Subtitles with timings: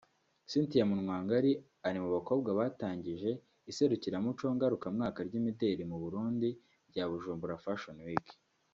[0.49, 1.51] Cynthia Munwangari
[1.87, 3.29] ari mu bakobwa batangije
[3.71, 6.49] iserukiramuco ngarukamwaka ry’Imideli mu Burundi
[6.89, 8.27] rya Bujumbura Fashion Week